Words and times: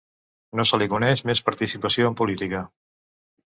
No 0.59 0.65
se 0.69 0.79
li 0.83 0.87
coneix 0.93 1.23
més 1.31 1.43
participació 1.51 2.11
en 2.13 2.19
política. 2.25 2.67